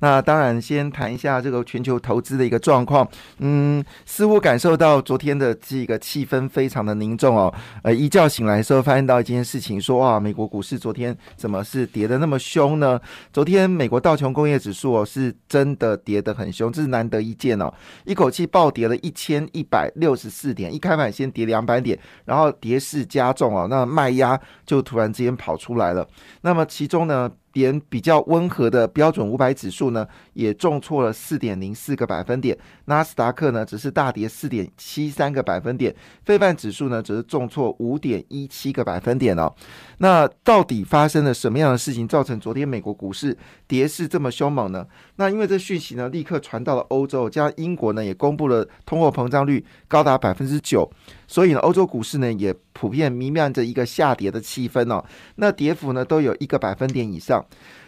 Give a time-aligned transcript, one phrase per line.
[0.00, 3.08] 那当然，先谈一下这个全球投资的一个状况。
[3.38, 7.52] 嗯，似乎感受到昨天的这个气氛非常的凝重哦。
[7.82, 13.00] 呃，一觉醒来的时候，发现到一件事情，说哇，美国股市昨天怎么是跌的那么凶呢？
[13.32, 17.72] 昨天美国道琼工业指数哦，是真的跌得很凶，这是难得一见哦，
[18.04, 26.06] 一口气暴跌了一千一百六十四点，一开盘先跌两百点，然后跌势加重哦，那卖压就突然之间跑出来了。
[26.42, 27.30] 那么其中呢？
[27.54, 32.56] 点比较温和的标准五百指数呢，也重挫了四点零四个百分点。
[32.84, 35.94] 纳斯达克呢，只是大跌四点七三个百分点。
[36.24, 39.52] 费半指数呢，只是重挫五点一七个百分点哦。
[39.98, 44.86] 那到底发生了什么样的事情，造成昨天美国股市跌势这么凶猛呢？
[45.16, 50.90] 那因为这讯息呢，立刻传到了欧洲，加英国呢，也公布了通货膨胀率高达百分之九，
[51.26, 55.04] 所以呢，欧洲股市呢，也普遍弥漫着一个下跌的气氛哦。
[55.36, 57.44] 那跌幅呢，都有一个百分点以上。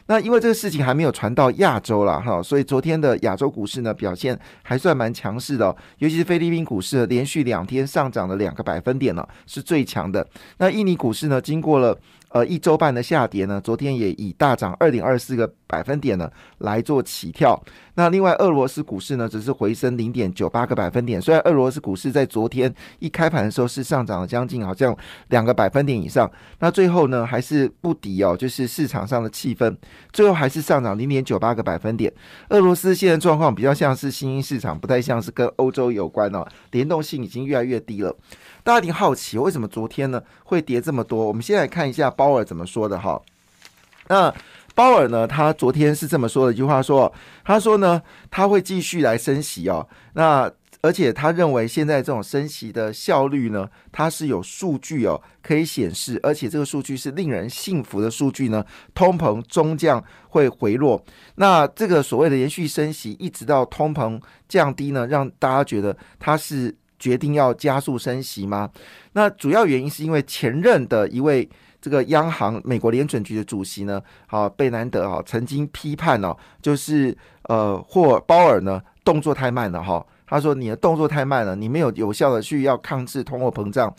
[0.06, 10.26] 那因为这个事情还没有传到亚洲了哈，所以昨天的亚洲股市呢表现还算蛮强势的，尤其是菲律宾股市连续两天上涨了两个百分点呢，是最强的。
[10.58, 11.98] 那印尼股市呢，经过了。
[12.36, 17.58] 呃，一周半的下跌呢，昨天也以大涨二点二四个百分点呢来做起跳。
[17.94, 21.18] 那另外，俄罗斯股市呢只是回升零点九八个百分点。
[21.18, 24.94] 虽然俄罗斯股市在昨天一开盘的时候是上涨了将近好像
[25.28, 29.74] 两个百分点以上，那最后呢还是不敌哦，就是市场上的气氛，
[30.12, 32.12] 最后还是上涨零点九八个百分点。
[32.50, 38.14] 俄罗斯现在状况比较像是新兴市场，不太像是跟欧洲有关哦，联动性已经越来越低了。
[38.66, 41.24] 大家一定好奇，为什么昨天呢会跌这么多？
[41.24, 43.22] 我们先来看一下鲍尔怎么说的哈。
[44.08, 44.34] 那
[44.74, 47.12] 鲍尔呢，他昨天是这么说的一句话，说
[47.44, 49.88] 他说呢，他会继续来升息哦。
[50.14, 50.50] 那
[50.80, 58.64] 而且他认为现在这种升息的效率呢，它是有数据哦可以显示，而且这个数据是令人信服的数据呢。
[58.92, 61.00] 通膨终将会回落。
[61.36, 66.74] 那这个所谓的延续升息，一直到通膨降低呢，让大家觉得它是。
[66.98, 68.70] 决定要加速升息吗？
[69.12, 71.48] 那主要原因是因为前任的一位
[71.80, 83.94] 这个央行美国联准局的主席呢，好贝南德哈曾经批判哦，就是呃霍尔鲍尔呢动作太慢了哈，他说你的动作太慢了，你没有有效的去要抗制通货膨胀。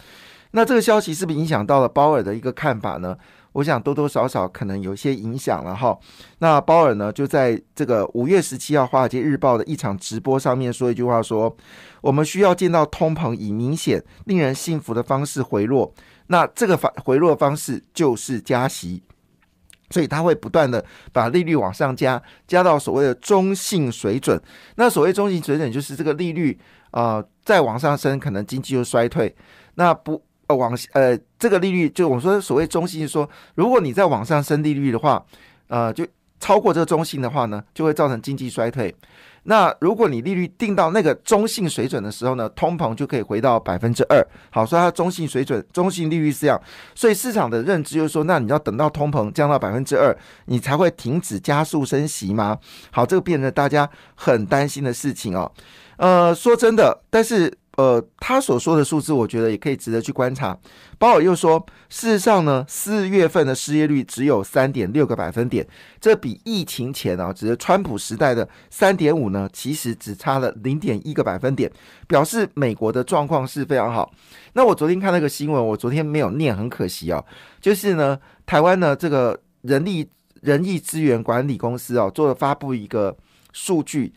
[0.52, 3.18] 那这个消息是不是影响到了鲍尔的一个看法呢？
[3.54, 5.98] 我想多多少少可能有些影响了哈。
[6.40, 11.56] 那鲍尔呢，就在这个五月十七号《华尔街日报》的一场直播上面说一句话，说
[12.02, 15.92] 我们需要见到通膨以明显令人信服的方式回落。
[16.28, 19.02] 那这个反回落方式就是加息，
[19.90, 24.40] 所以他会不断的把利率往上加，加到所谓的中性水准。
[24.76, 26.60] 那所谓中性水准，就是这个利率
[26.92, 29.36] 啊再往上升，可能经济就衰退。
[29.74, 30.22] 那不。
[30.48, 35.24] 呃，往呃，这个利率就我们说所谓中性，说如果你在往上升利率的话，
[35.68, 36.06] 呃，就
[36.40, 38.96] 超过这个中性的话呢，就会造成经济衰退。
[39.44, 44.22] 那如果你利率定到那个中性水准的时候呢，通膨就可以回到百分之二。
[44.52, 46.62] 好，所以它中性水准、中性利率是这样。
[46.94, 50.16] 所以市场的认知就是说，那你要等到通膨降到百分之二，
[50.46, 52.58] 你才会停止加速升息吗？
[52.92, 55.52] 好，这个变成大家很担心的事情哦。
[55.98, 57.52] 呃，说真的，但是。
[57.78, 60.58] 呃，他所说的数字，我觉得也可以值得去观察。
[60.98, 65.66] 鲍尔又说，事实上呢，四月份的失业率只有三点六个百分点，
[66.02, 71.72] 这比疫情前啊，只是川普时代的三点五呢，其实只差了零点一个百分点，
[72.08, 74.12] 表示美国的状况是非常好。
[74.54, 77.24] 那我昨天看那个新闻，我昨天没有念，很可惜啊。
[77.62, 80.10] 就是呢，台湾呢这个人力
[80.42, 83.16] 人力资源管理公司啊，做了发布一个
[83.54, 84.12] 数据。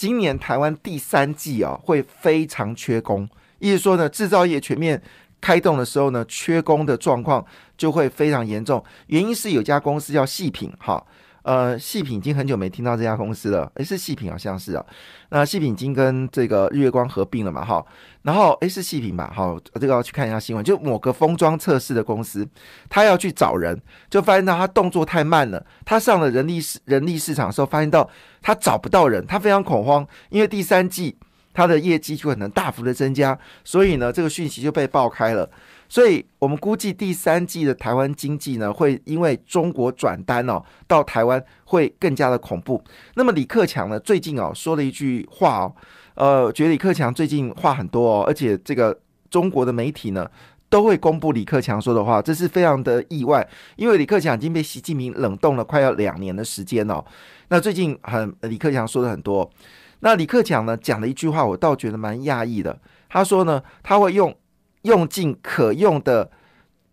[0.00, 3.28] 今年台湾第三季啊，会非常缺工，
[3.58, 4.98] 意思说呢，制造业全面
[5.42, 7.44] 开动的时候呢，缺工的状况
[7.76, 8.82] 就会非常严重。
[9.08, 11.04] 原因是有家公司叫细品，哈。
[11.42, 13.70] 呃，细品已经很久没听到这家公司了。
[13.76, 14.84] 诶，是细品好像是啊。
[15.30, 17.84] 那细品已经跟这个日月光合并了嘛，哈。
[18.22, 20.64] 然后诶，是细品吧，好，这个要去看一下新闻。
[20.64, 22.46] 就某个封装测试的公司，
[22.88, 25.64] 他要去找人，就发现到他动作太慢了。
[25.84, 28.08] 他上了人力市人力市场的时候，发现到
[28.42, 31.16] 他找不到人，他非常恐慌，因为第三季
[31.54, 35.50] 他的业绩就可能大幅的增加，所以呢，这个讯息就被爆开了。
[35.90, 42.82] 所以我们估计第三季的台湾经济呢，会因为中国转单哦，到台湾会更加的恐怖。
[43.16, 45.74] 那么李克强呢，最近哦说了一句话哦，
[46.14, 48.96] 呃，觉得李克强最近话很多哦，而且这个
[49.28, 50.30] 中国的媒体呢，
[50.68, 53.44] 都会公布李克强说的话，这是非常的意外，
[53.74, 57.04] 因为李克强已经被习近平冷冻了快要两年的时间了。
[57.48, 59.50] 那最近很李克强说的很多，
[59.98, 62.78] 那李克强呢讲了一句话，我倒觉得蛮讶异的。
[63.08, 64.32] 他说呢，他会用
[64.82, 66.30] 用尽可用的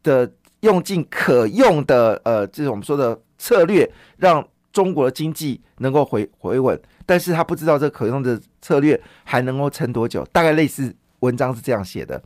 [0.04, 0.32] 的
[0.62, 6.80] 用尽可用的呃，就是我们说的策略，让中国的经济能够回回稳。
[7.06, 12.22] 但是他不知道这可用的策略还能够撑多久，大概类似文章是这样写的。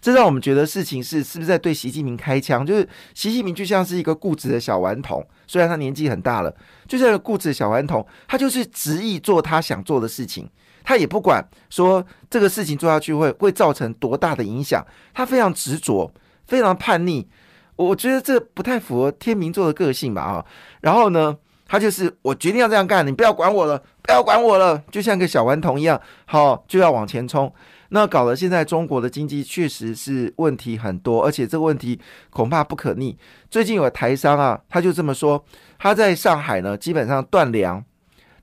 [0.00, 2.66] 这让我们觉得事情是是不是在对习近平开枪？
[2.66, 6.52] 就是习近平就像是一个固执的小顽童，虽然他年纪很大了，
[6.88, 10.48] 就像一个固执的小顽童，他就是执意做他想做的事情，
[10.84, 14.84] 他也不管说这个事情做下去会会造成多大的影响，
[15.14, 16.12] 他非常执着，
[16.46, 17.28] 非常叛逆。
[17.76, 20.22] 我觉得这不太符合天秤座的个性吧？
[20.22, 20.44] 啊，
[20.82, 21.36] 然后呢，
[21.66, 27.52] 他就是我决定要这样干，你不要管我了，不要管我了，就像个小顽童一样，好就要往前冲。
[27.94, 32.00] 那搞得现在中国的经济确实是问题很多，而且这个问题
[32.30, 33.18] 恐怕不可逆。
[33.50, 35.44] 最近有台商啊，他就这么说，
[35.78, 37.84] 他在上海呢，基本上断粮，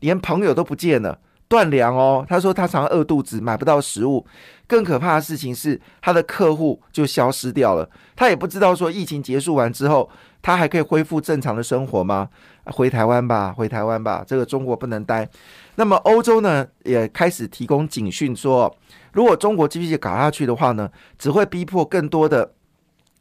[0.01, 1.19] 连朋友都不见了，
[1.49, 2.25] 断粮哦。
[2.29, 4.25] 他说他常饿肚子，买不到食物。
[4.65, 7.89] 更可怕的事情是，他的客户就消失掉了。
[8.15, 10.07] 他也不知道说疫情结束完之后，
[10.41, 12.29] 他还可以恢复正常的生活吗？
[12.65, 15.27] 回台湾吧，回台湾吧，这个中国不能待。
[15.75, 18.73] 那么欧洲呢，也开始提供警讯说。
[19.11, 20.87] 如果中国继续搞下去的话呢，
[21.17, 22.53] 只会逼迫更多的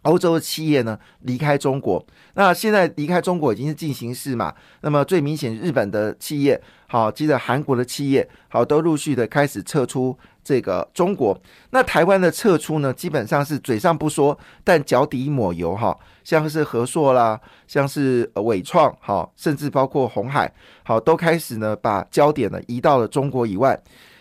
[0.02, 2.04] 欧洲的企业呢离开中国。
[2.34, 4.54] 那现在离开中国已经是进行式嘛？
[4.82, 11.38] 那么最明显，日本的企业，好，接着韩国的企业，好，都陆续的开始撤出这个中国。
[11.70, 20.52] 那台湾的撤出呢，基本上是嘴上不说，但脚底抹油哈，像是和硕啦，像是伟创，好，甚至包括红海，
[20.84, 23.78] 好，都开始呢把焦点呢移到了中国以外。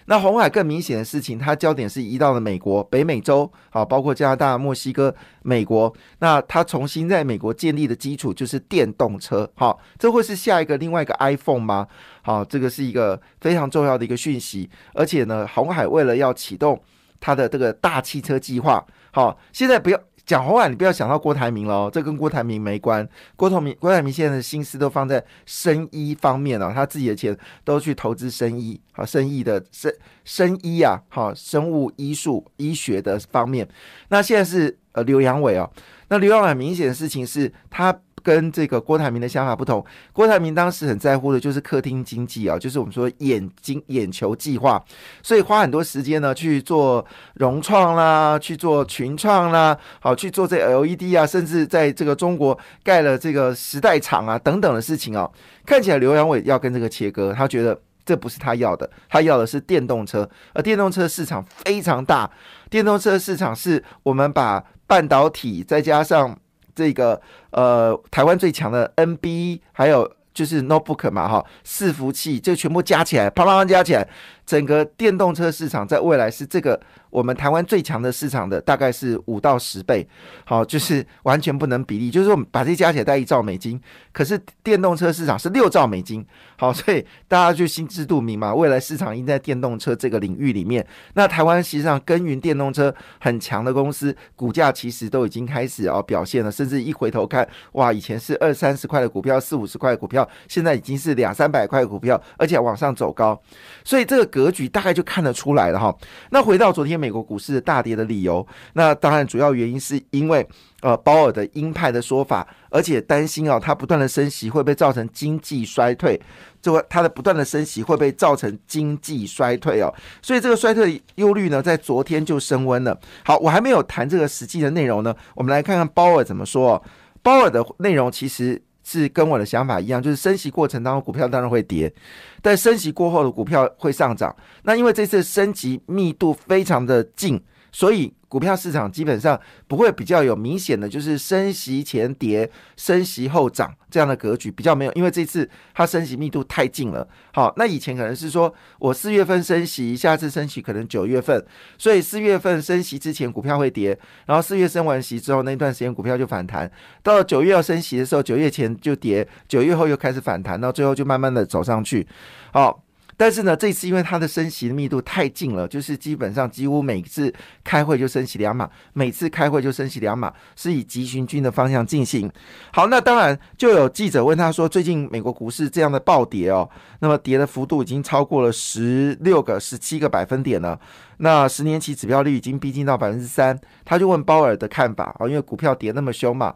[0.09, 5.13] 那红海更明显的事情，它焦点是移到了美国、北美洲，好，包括加拿大、墨西哥、
[5.44, 5.94] 美国。
[6.19, 11.88] 那它重新在美国建立的基础就是电动车，好，这会是下一个另外一个 iPhone 吗？
[12.21, 14.69] 好，这个是一个非常重要的一个讯息。
[14.94, 16.81] 而且呢，红海为了要启动
[17.19, 20.00] 它的这个大汽车计划，好，现在不要。
[20.27, 23.07] 讲红海，你不要想到郭台铭了，这跟郭台铭没关。
[23.38, 29.91] 郭台铭，郭台铭现在的心思都放在生医方面了，他自己的钱都去投资生医，好，生医的生
[30.25, 33.68] 生医啊，好，生物医术医学的方面。
[34.09, 35.71] 那现在是呃刘阳伟哦，
[36.09, 37.97] 那刘阳伟明显的事情是他。
[38.23, 44.83] 跟这个郭台铭的想法不同，郭台铭当时很在乎的就是客厅经济啊，就是我们说眼睛眼球计划，
[45.23, 47.05] 所以花很多时间呢去做
[47.35, 55.29] 融创啦，去做群创啦，好去做这 LED 啊，甚至在这个中国盖了这个时代厂啊等等的事情啊，
[55.65, 62.29] 看起来刘阳伟要跟这个切割，他觉得这不是他要的，他要的是电动车，而电动车市场非常大，
[62.69, 66.37] 电动车市场是我们把半导体再加上。
[66.77, 67.19] 这个
[67.50, 74.07] 呃，台湾最强的 NB，还有就是 Notebook 嘛，哈，伺服器就全部加起来，啪啪啪加起来。
[74.47, 76.79] 整个电动车市场在未来是这个
[77.09, 80.07] 我们台湾最强的市场的大概是五到十倍，
[80.45, 82.09] 好，就是完全不能比例。
[82.09, 83.79] 就是说我们把这加起来带一兆美金，
[84.13, 86.25] 可是电动车市场是六兆美金，
[86.57, 88.53] 好，所以大家就心知肚明嘛。
[88.53, 90.85] 未来市场应在电动车这个领域里面，
[91.15, 103.38] 那台湾实际上耕耘电动车很强的公司，股价其实都已经开始哦表现了，甚至一回头看，哇，以前是二三十块的股票，四五十块的股票，现在已经是两三百块的股票，而且往上走高，
[103.83, 104.37] 所以这个。
[104.38, 105.96] 格局大概就看得出来了哈。
[106.29, 110.48] 那回到昨天美国股市大跌的理由，那当然主要原因是因为
[110.82, 116.22] 呃鲍尔的鹰派的说法，而且担心啊，他不断的升息会不会造成经济衰退？
[116.62, 119.91] 这个他的不断的升息会不会造成经济衰退哦？
[120.22, 122.96] 所以这个衰退忧虑呢，在昨天就升温了。
[123.24, 126.74] 好，我还没有谈这个实际的内容呢，我们来看看鲍尔怎么说。
[126.74, 126.84] 哦
[127.24, 128.62] 鲍尔的内容其实。
[128.88, 131.94] 是跟我的想法一样，就是升息过程当中股票当然会跌，
[132.41, 134.34] 但升息过后的股票会上涨。
[134.63, 138.13] 那因为这次升级密度非常的近，所以。
[138.29, 147.07] 股票市场基本上不会比较有明显的，就是升息前跌、升息后涨这样的格局，比较没有，因为这次它升息密度太近了。
[147.34, 151.46] 好，那以前可能是说我四月份升息，下次升息可能九月份，
[151.77, 156.69] 所以四月份升息之前股票会跌，然后四月升完息之后那段时间股票就反弹，
[157.01, 162.05] 到九月要升息的时候，九月前就跌，九月后又开始反弹，到最后就慢慢的走上去。
[162.51, 162.84] 好。
[163.19, 167.33] 但是呢，这次因为它的升息密度太近了，就是基本上几乎每次
[167.63, 172.31] 开会就升息两码，每次开会就升息两码，是以急行军的方向进行。
[172.71, 176.69] 好，那当然就有记者问他说，最近美国股市这样的暴跌哦，
[177.00, 180.79] 那么跌的幅度已经超过了十六个、十七个百分点了。
[181.17, 186.53] 那十年期指标率已经逼近到百分之三，他就问鲍尔的看法啊，因为股票跌那么凶嘛。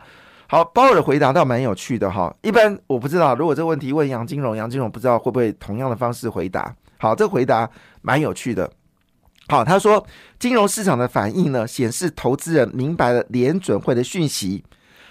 [0.52, 2.36] 好，鲍尔的回答倒蛮有趣的哈。
[2.42, 6.76] 一般我不知道，如果这个问题问杨金荣，杨金荣不知道会不会同样的方式回答。
[6.98, 7.70] 好，这个回答
[8.02, 8.70] 蛮有趣的。
[9.48, 10.06] 好，他说
[10.40, 14.62] 金融市场的反应呢，显示投资人明白了联准会的讯息，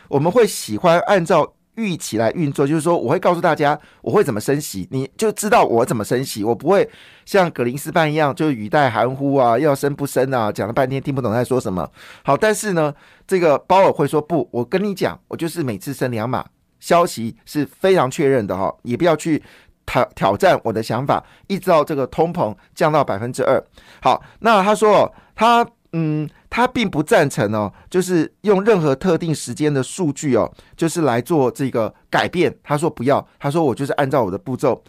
[0.09, 1.55] 我们会喜欢按照。
[1.81, 6.45] 预期来运作，就是说我会告诉大家我会怎么升息，你就知道我怎么升息。
[6.45, 6.89] 我不会
[7.25, 11.91] 像格林斯潘一样，就是语带含糊啊，要升不升啊，讲了半天听不懂在说什么。
[12.23, 12.95] 好，但是呢，
[13.27, 16.45] 这个鲍尔会说不，我跟你讲，我就是每次升两码，
[16.79, 19.43] 消息是非常确认的哈，也不要去
[19.87, 23.63] 挑挑战我的想法，一直到这个通膨降到百分之二。
[24.03, 25.67] 好，那他说他。
[25.93, 32.55] 嗯，他并不赞成哦，就是用任何特定时间的数据哦，就是来做这个改变。
[32.63, 34.83] 他说不要，他说我就是按照我的步骤。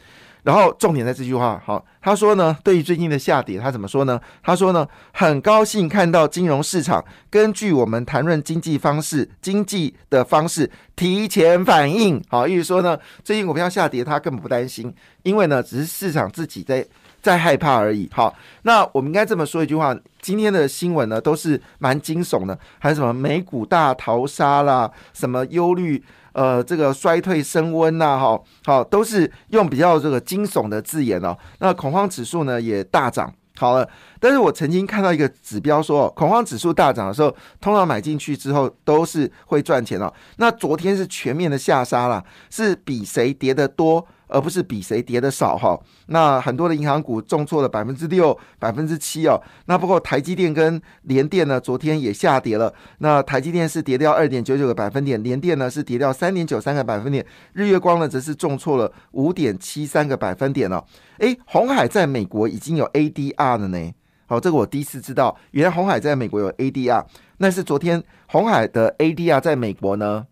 [0.44, 4.20] 然后重点在这句话，好，他说呢，对于最近的下跌，他怎么说呢？
[4.42, 12.20] 他说呢，很高兴看到金融市场根据我们谈论经济方式、经济的方式提前反应。
[12.28, 14.92] 好，意思说呢，最近股票下跌，他根本不担心，
[15.22, 16.86] 因为呢，只是市场自己在。
[17.22, 18.10] 在害怕而已。
[18.12, 31.38] 好，那我们应该这么说一句话：今天的新闻呢，都是蛮惊悚的，还有什么美股大逃杀啦，什么忧虑，呃，这个衰退升温呐，哈，好，都是用比较这个惊悚的字眼哦。
[31.60, 33.34] 那恐慌指数呢也大涨。
[33.58, 33.88] 好了，
[34.20, 40.12] 但是我曾经看到一个指标说，恐慌指数大涨的时候，通常买进去之后都是会赚钱哦。
[40.38, 44.04] 那昨天是全面的下杀了，是比谁跌得多。
[44.32, 49.40] 而不是比谁跌的少哈，那很多的银行股重挫了百分之六、百分之七哦。
[49.66, 52.74] 那不过台积电跟联电呢，昨天也下跌了。
[53.00, 60.84] 那台积电是跌掉二点九九个百分点，联电呢是跌掉三点九三个百分点，日月光呢则是重挫了五点七三个百分点哦。
[61.20, 63.92] 诶，红海在美国已经有 ADR 了呢。
[64.28, 67.06] 好，这个我第一次知道，原来红海在美国有 ADR。
[67.38, 70.26] 那是昨天红海的 ADR 在美国呢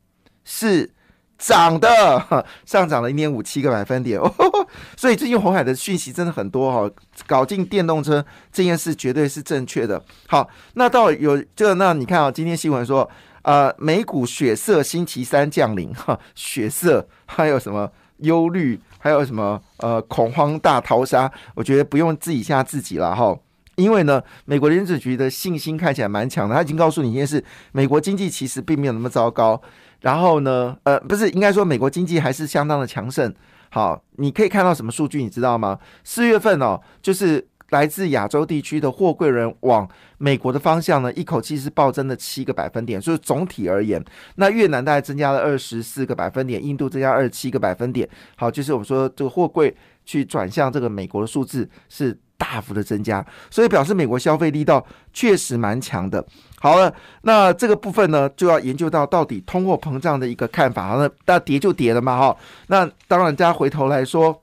[0.44, 0.92] 是。
[1.40, 4.22] 涨的 上涨了一点五七个百分点，
[4.98, 6.94] 所以最近红海的讯息真的很多哈，
[7.26, 10.04] 搞进电动车这件事绝对是正确的。
[10.28, 13.10] 好，那到有这个，那你看啊，今天新闻说，
[13.44, 23.34] 呃，美股血色星期三降临哈，血色还有什么忧虑，还有什么呃恐慌大逃杀，我觉得不用自己吓自己了哈，
[23.76, 27.42] 因为呢，美国联储局的信心看起来蛮强的，他已经告诉你一件事，
[27.72, 29.62] 美国经济其实并没有那么糟糕。
[30.02, 30.78] 然后呢？
[30.84, 33.34] 呃，不是，应该说美国经济还是相当的强盛。
[33.70, 35.22] 好，你可以看到什么数据？
[35.22, 35.78] 你知道吗？
[36.04, 39.88] 四月份哦，就是来自亚洲地区的货柜人往
[40.18, 43.02] 美国的方向呢，一口气是暴增了七个百分点。
[43.02, 44.04] 所以总体而言，
[44.36, 48.08] 那越南大概增加了二十四个百分点，印度增加二十七个百分点。
[48.36, 49.76] 好，就是我们说这个货柜
[50.06, 52.18] 去转向这个美国的数字是。
[52.40, 56.26] 大幅的增加，所以表示美国消费力道确实蛮强的。
[56.60, 56.92] 好了，
[57.22, 60.96] 那这个部分呢，就要研究到到底通货膨胀的一个看法。
[60.96, 62.38] 那那跌就跌了嘛，哈。
[62.68, 64.42] 那当然，大家回头来说。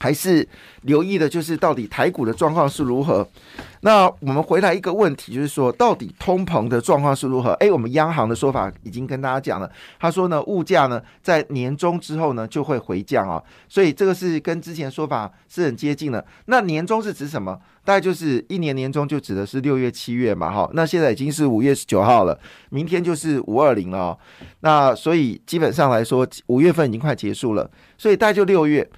[0.00, 0.46] 还是
[0.82, 3.26] 留意的，就是到底台股的状况是如何。
[3.82, 7.52] 那我们回来一个问题，就是说，到底通膨的状况是如何？
[7.54, 16.24] 诶，我们央行的说法已经跟大家讲了，他说呢，物价呢在年终之后呢就会回降啊，所以这个是跟之前说法是很接近的。
[16.46, 17.58] 那年终是指什么？
[17.84, 20.70] 大概就是一年年终就指的是六月、七月嘛，哈。
[20.72, 22.38] 那现在已经是五月十九号了，
[22.70, 24.16] 明天就是五二零了。
[24.60, 28.88] 那所以基本上来说，五月份已经快结束了，所以大概就六月。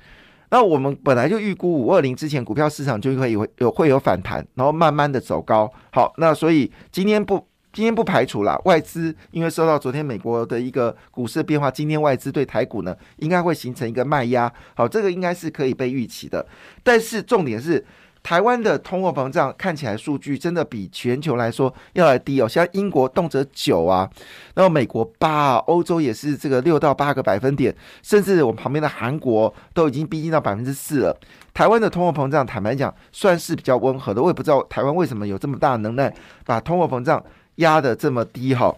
[0.52, 5.72] 那我们本来就预估五二零之前股票市场就会有有会有反弹，然后慢慢的走高。
[5.90, 14.52] 好，那所以今天不今天不排除啦外资，因为受到昨天美国的一个股市变化，今天外资对台股呢应该会形成一个卖压。
[14.74, 16.46] 好，这个应该是可以被预期的。
[16.82, 17.84] 但是重点是。
[18.22, 24.08] 台湾的通货膨胀看起来数据真的比全球来说要来低哦，像英国动辄九啊，
[24.54, 31.16] 然后美国八啊，欧洲也是这个六到八个百分点，甚至我们旁边的韩国都已经逼近到百分之四了。
[31.52, 36.14] 台湾的通货膨胀，坦白讲算是比较温和的，我也不知道台湾为什么有这么大的能耐
[36.46, 37.22] 把通货膨胀
[37.56, 38.74] 压得这么低哈。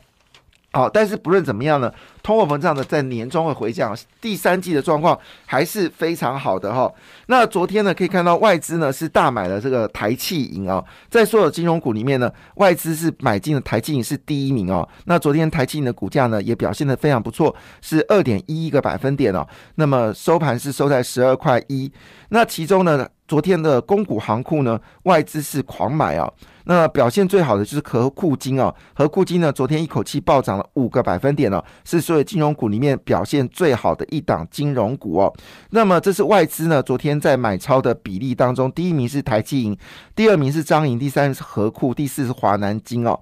[0.74, 1.88] 好，但是不论怎么样呢，
[2.20, 5.16] 通货膨胀呢在年终会回降，第三季的状况
[5.46, 6.92] 还是非常好的哈。
[7.28, 14.86] 那昨天呢可以看到外资呢是大买了这个台气银啊，在所有金融股里面呢，外资是买进了台气银是第一名哦。
[15.04, 19.46] 那昨天台气银的股价呢也表现的非常不错，是二点一一个百分点哦。
[19.76, 21.88] 那么收盘是收在十二块一。
[22.30, 26.30] 那其中呢昨天的公股行库呢，外资是狂买啊。
[26.66, 35.32] 那表现最好的就是和库金哦，和库金呢，昨天一口气暴涨了五个百分点哦，是所有金融股里面表现最好的一档金融股哦。
[35.70, 39.76] 那么这是外资呢，昨天在买超的比例当中，第一名是台积银，
[40.16, 43.20] 第二名是张银，第三是和库，第四是华南金哦。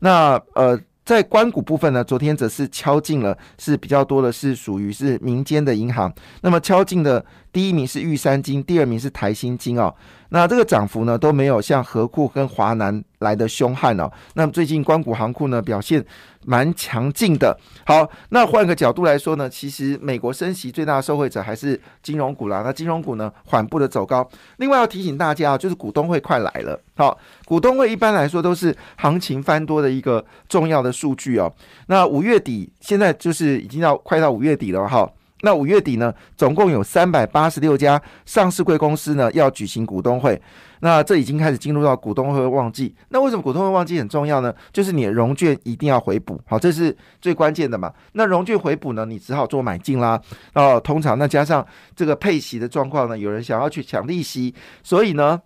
[0.00, 0.78] 那呃。
[1.04, 6.12] 在关谷部分呢，昨天则是敲进了，是比较多的，是属于是民间的银行。
[6.42, 9.92] 那么敲进的第一名是玉山金，第二名是台新金哦。
[10.28, 14.08] 那这个涨幅呢都没有像和库跟华南来的凶悍哦。
[14.34, 16.04] 那么最近关谷行库呢表现
[16.44, 17.58] 蛮强劲的。
[17.84, 22.62] 好，那换个角度来说呢，其实美国升息最大的受惠者还是金融股啦。
[22.64, 24.28] 那金融股呢缓步的走高。
[24.56, 26.80] 另外要提醒大家啊，就是股东会快来了。
[26.96, 31.52] 好，股东会一般来说都是行情翻多的一个重要的数据哦。
[31.86, 35.10] 那五月底现在就是已经要快到五月底了哈。
[35.42, 40.40] 那五月底呢，总共有三百八十六家上市贵公司呢要举行股东会，
[40.80, 42.94] 那这已经开始进入到股东会旺季。
[43.08, 44.54] 那为什么股东会旺季很重要呢？
[44.72, 47.92] 就是你的融券一定要回补，好，这是最关键的嘛。
[48.12, 50.20] 那融券回补呢，你只好做买进啦。
[50.54, 51.66] 哦，通常那加上
[51.96, 55.40] 这个配息的状况呢，有人想要去抢利息，所以呢。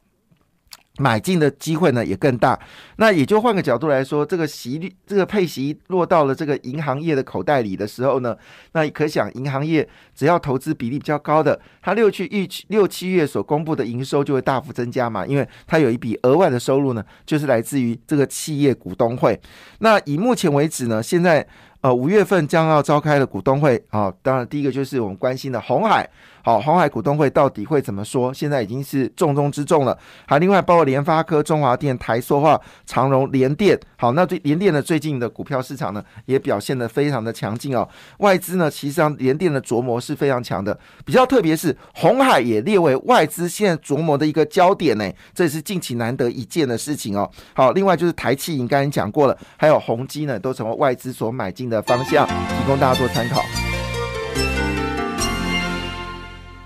[0.99, 2.57] 买进的机会呢也更大，
[2.99, 8.37] 那也就换个角度来说，这个息率、这个配息落到了这个银行业的口袋里的时候呢，
[8.73, 19.41] 那可想银行业只要投资比例比较高的，它六七预期六七月所公布的营收就会大幅增加嘛，因为它有一笔额外的收入呢，就是来自于这个企业股东会。
[19.81, 21.45] 那以目前为止呢，现在
[21.85, 26.09] 呃五月份将要召开的股东会啊，当然第一个就是我们关心的红海。
[26.43, 28.33] 好，红海股东会到底会怎么说？
[28.33, 29.97] 现在已经是重中之重了。
[30.26, 33.79] 还另外包括联发科、中华电、台塑化、长荣、联电。
[33.97, 37.87] 好，那最联电的最近的股票市场呢，也表现的非常的强劲哦。
[38.19, 40.79] 外资呢，其实上联电的琢磨是非常强的。
[41.05, 47.31] 比较特别是红海也列为外资现在琢磨的一个焦点呢，这也是近期难得一见的事情哦。
[47.55, 53.43] 好，另外就是台气，应该讲过了，还有宏基呢，都成为外资所买进的的方向，提供大家做参考。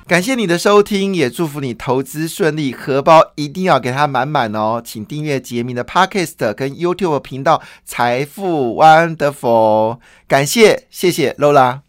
[0.07, 4.81] 感谢你的收听，也祝福你投资顺利，荷包一定要给它满满哦！
[4.83, 9.97] 请订阅杰明的 Podcast 跟 YouTube 频道《财富 Wonderful》，
[10.27, 11.81] 感谢，谢谢 Lola。